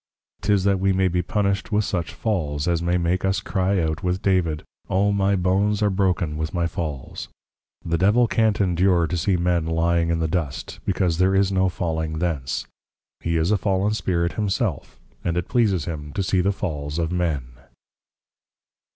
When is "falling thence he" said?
11.69-13.37